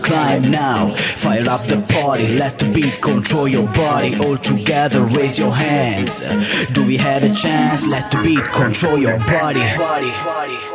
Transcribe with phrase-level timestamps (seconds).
[0.00, 0.94] climb now.
[0.94, 4.16] Fire up the party, let the beat control your body.
[4.18, 6.26] All together, raise your hands.
[6.72, 7.88] Do we have a chance?
[7.88, 9.60] Let the beat control your body.
[9.76, 10.69] body, body.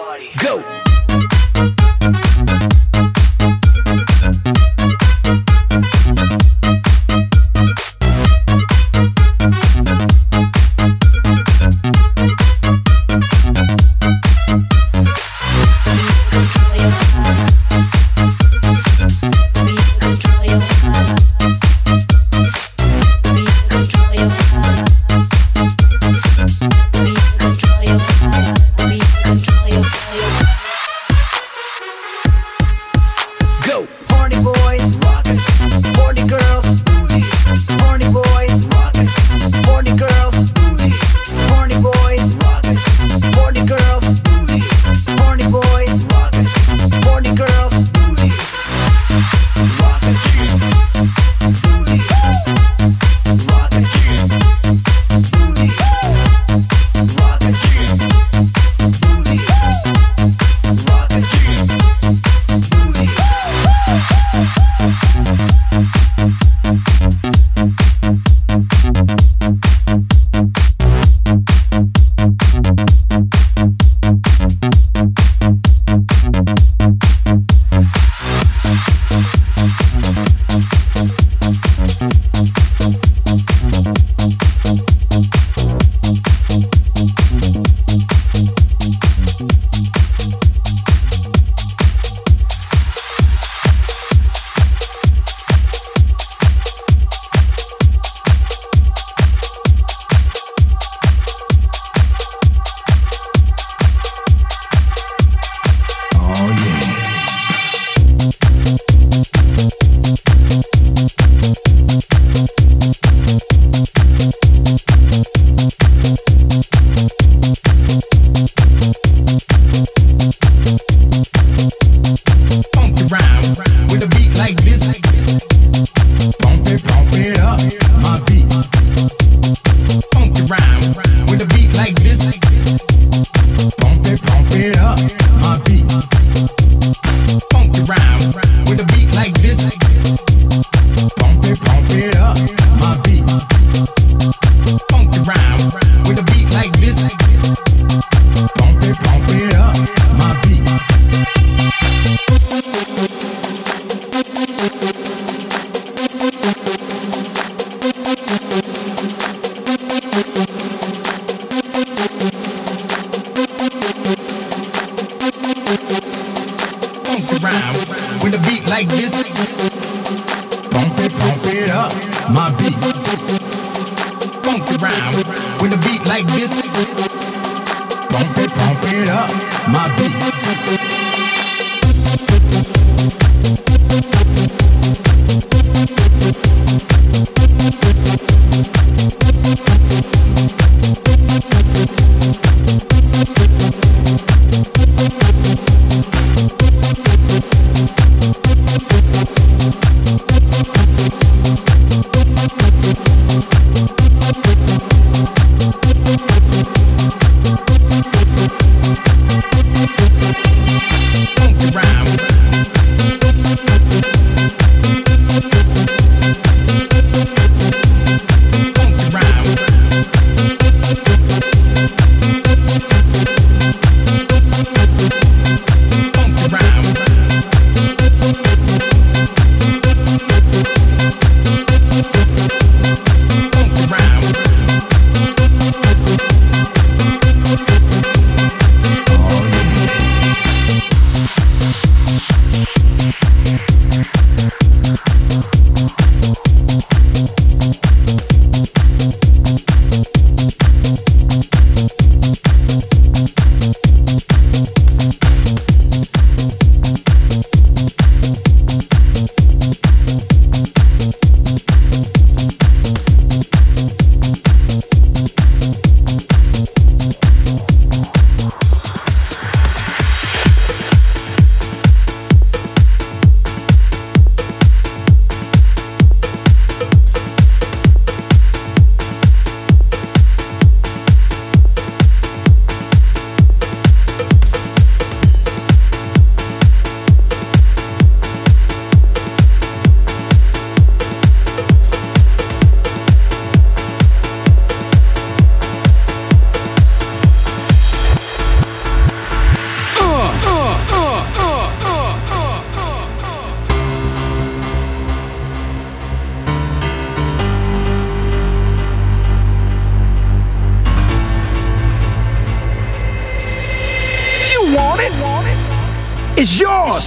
[316.37, 317.05] It's yours.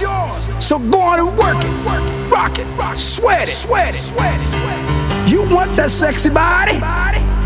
[0.57, 3.93] So go on and work it, work it, rock it, rock it, sweat it, sweat
[3.93, 5.29] it, sweat it.
[5.29, 6.75] You want that sexy body?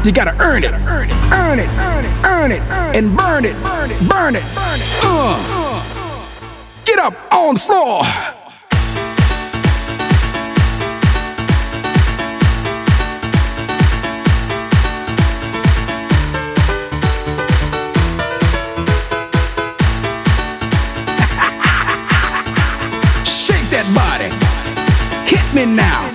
[0.08, 2.62] You gotta earn it, earn it, earn it, earn it, earn it,
[2.96, 4.44] and burn it, burn it, burn it.
[5.04, 5.84] Uh.
[6.86, 8.04] Get up on the floor.
[25.64, 26.12] in now.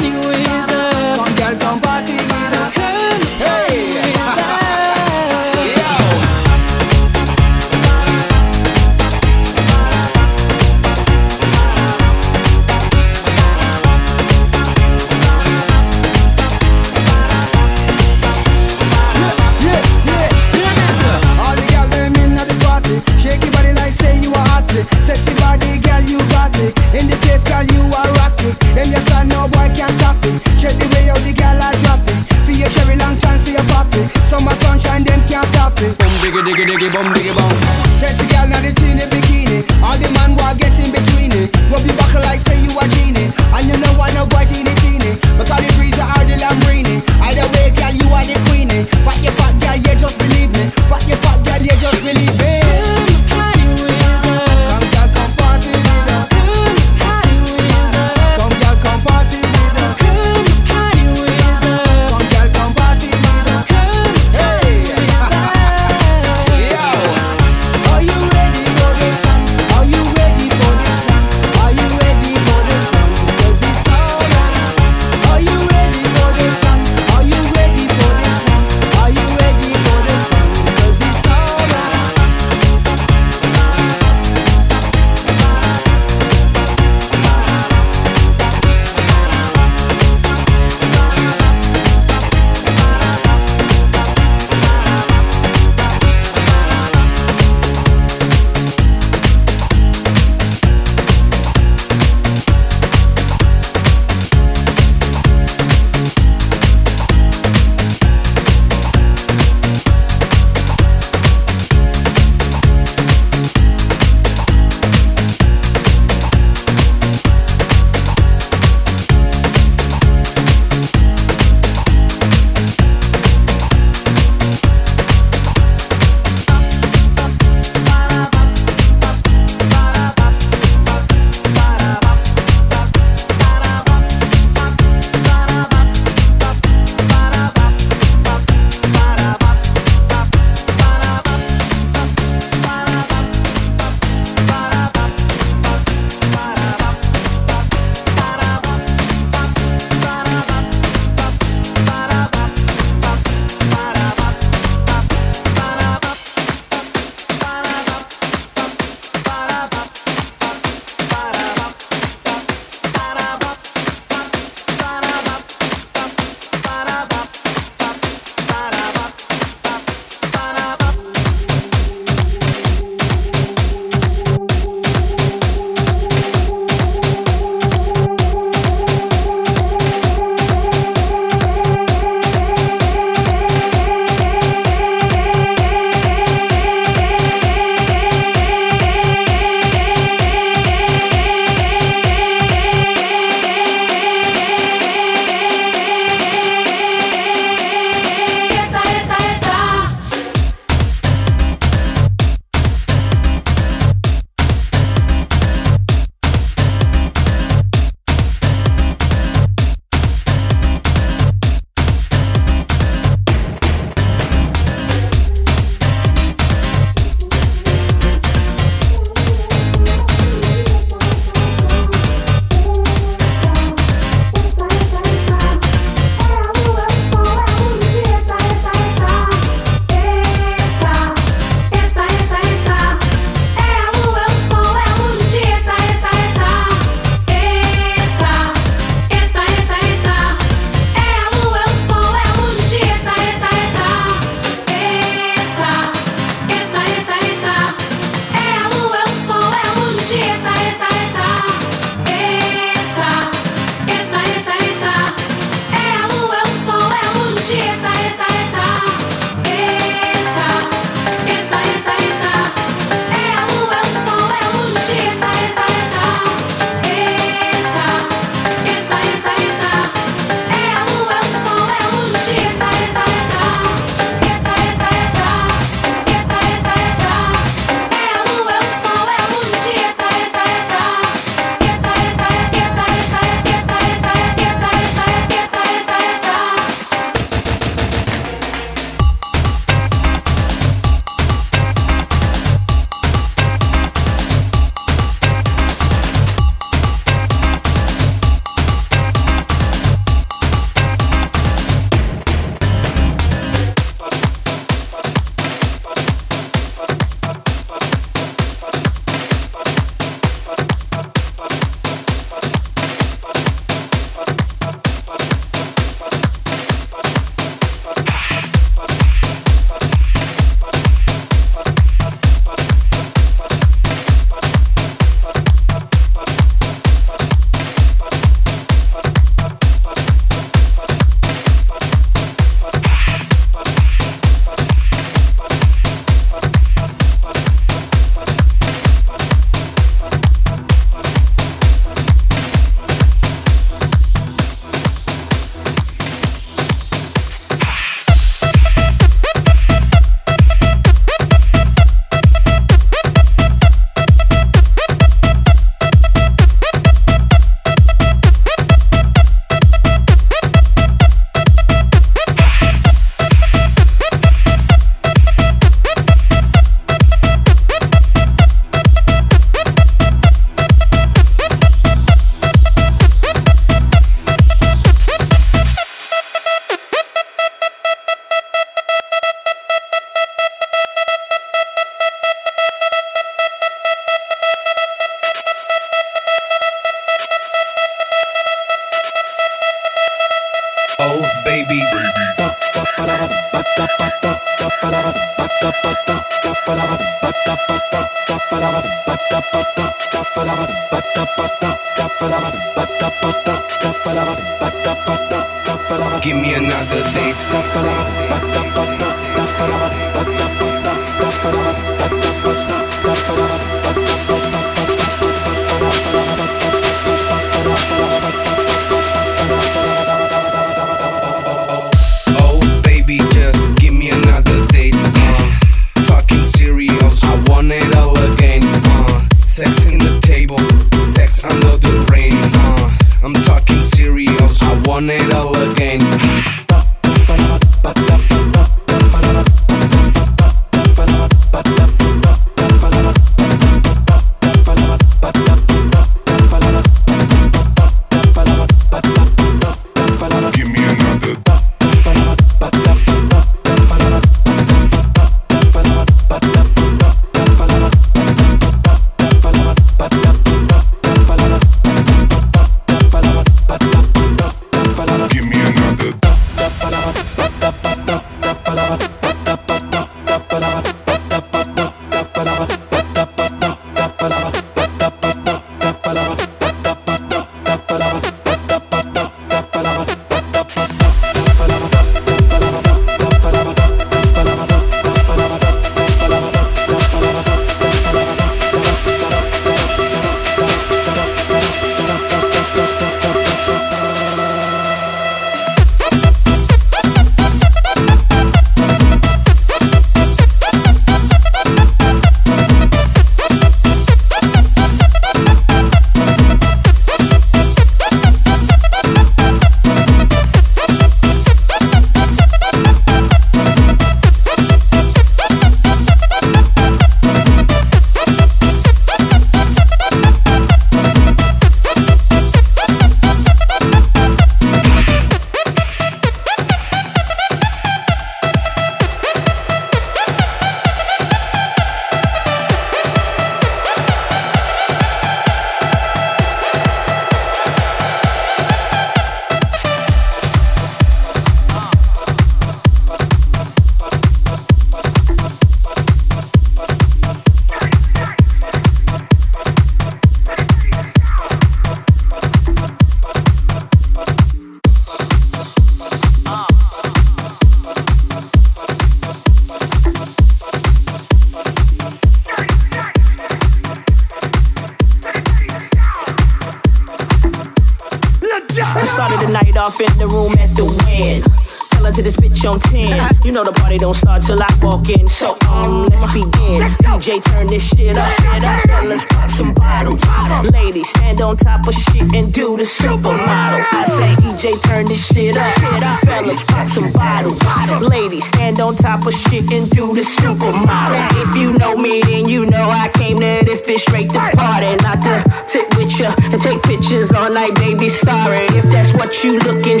[593.96, 598.08] get straight to party, not to sit with ya and take pictures all night, baby.
[598.08, 600.00] Sorry if that's what you looking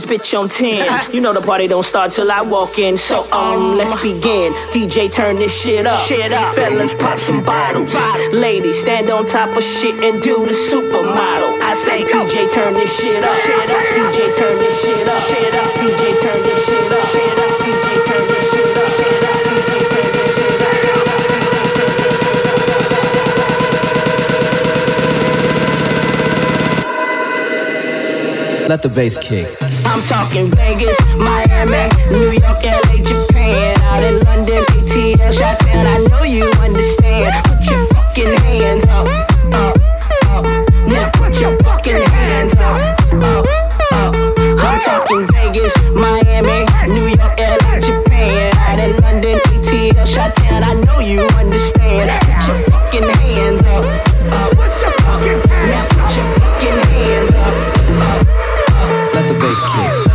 [0.00, 1.12] this bitch on 10.
[1.14, 2.96] you know the party don't start till I walk in.
[2.96, 4.52] So, um, let's begin.
[4.72, 6.06] DJ, turn this shit up.
[6.06, 6.54] Shit up.
[6.54, 7.92] Fellas, pop some bottles.
[7.92, 8.40] Bottle.
[8.40, 11.60] Ladies, stand on top of shit and do the supermodel.
[11.60, 13.36] I say, DJ, turn this shit up.
[13.36, 15.22] DJ, turn this shit up.
[15.80, 17.10] DJ, turn this shit up.
[17.10, 18.50] DJ, turn this.
[18.50, 19.40] Shit up.
[19.50, 20.46] DJ, turn this shit
[28.62, 28.68] up.
[28.68, 29.69] Let the bass kick.
[29.90, 36.22] I'm talking Vegas, Miami, New York, LA, Japan, out in London, ATL, shot I know
[36.22, 37.44] you understand.
[37.46, 39.08] Put your fucking hands up,
[39.52, 39.76] up,
[40.30, 40.44] up.
[40.86, 42.78] Now put your fucking hands up,
[43.14, 43.46] up,
[43.90, 44.14] up.
[44.62, 46.62] I'm talking Vegas, Miami,
[46.94, 50.30] New York, LA, Japan, out in London, ATL, shot
[50.70, 51.26] I know you
[59.72, 60.09] Kick.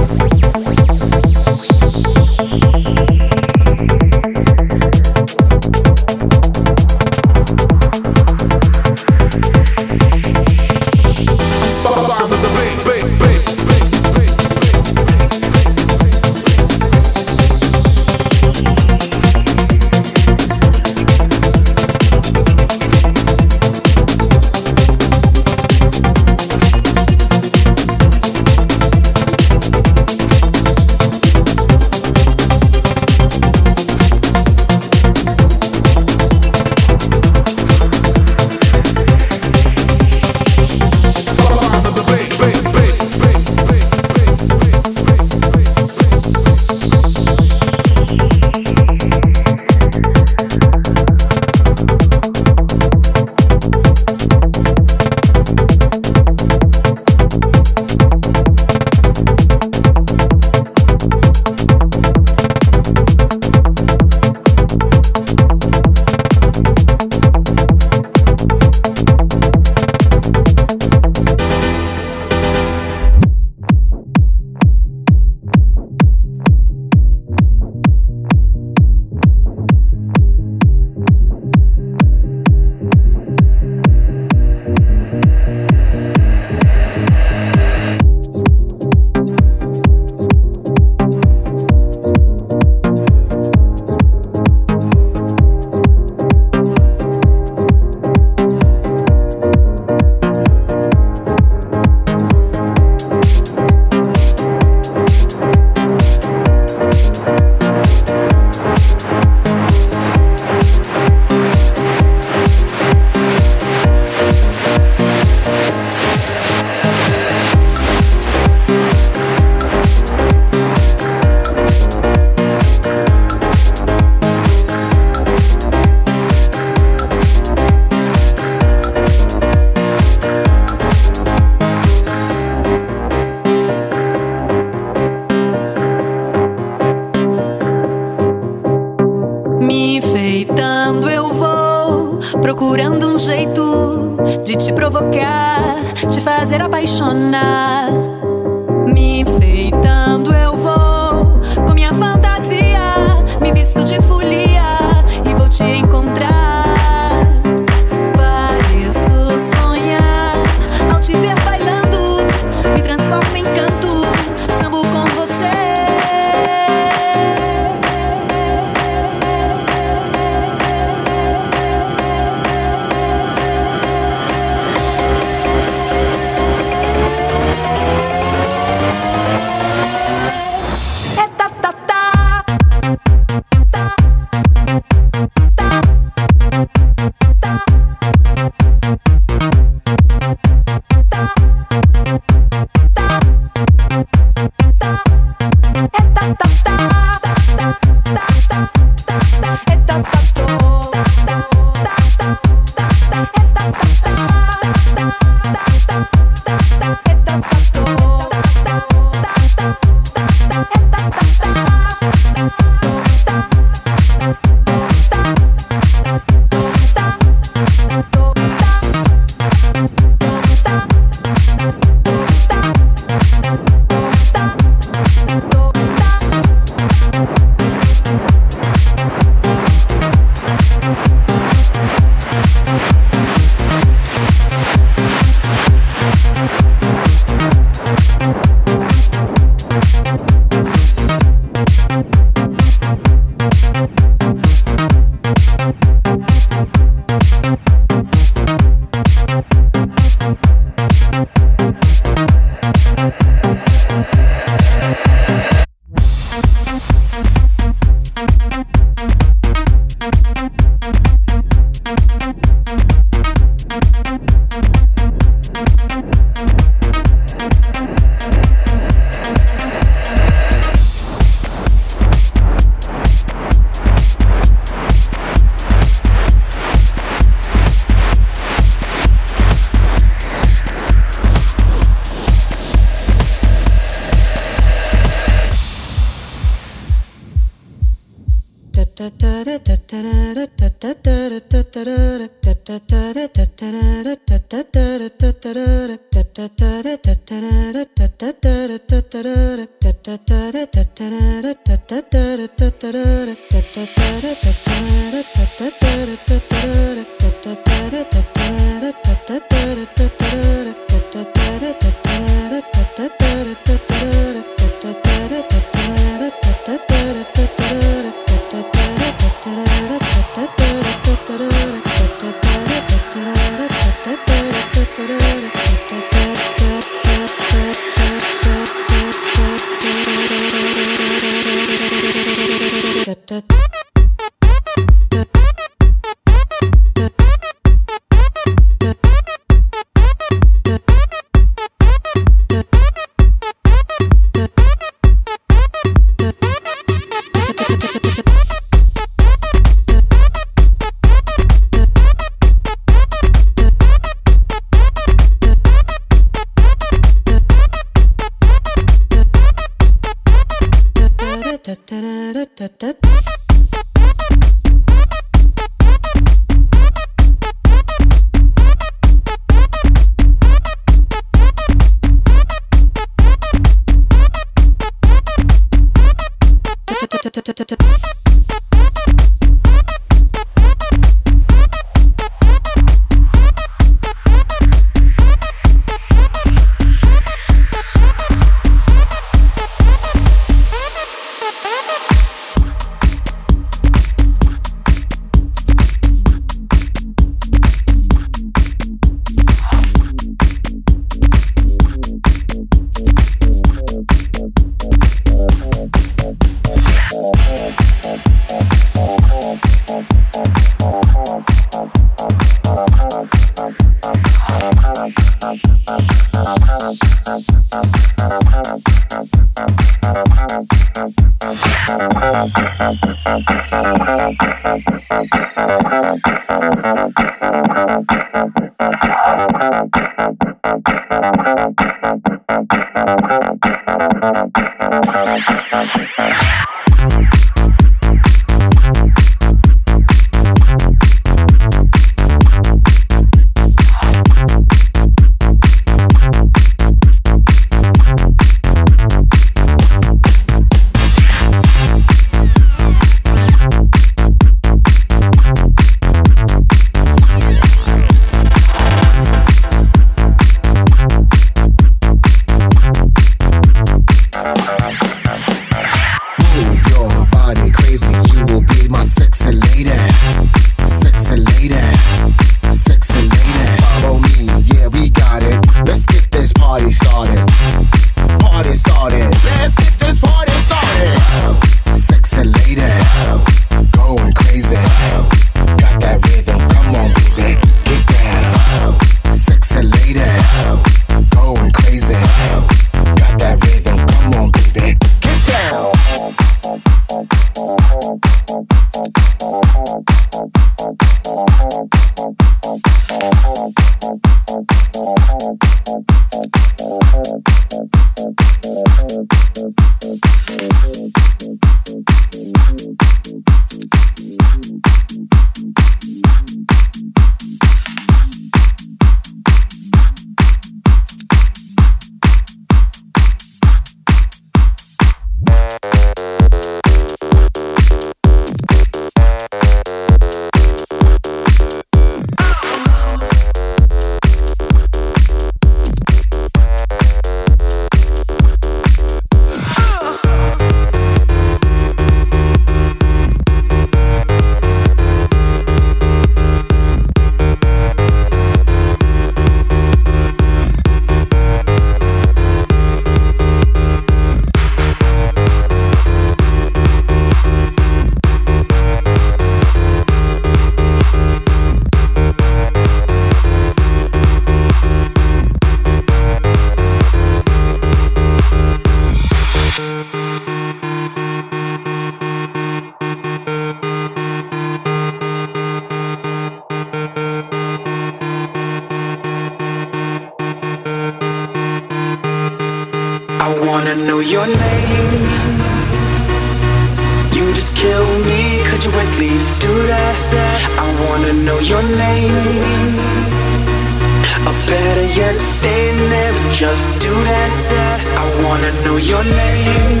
[596.61, 597.99] Just do that.
[598.21, 600.00] I wanna know your name.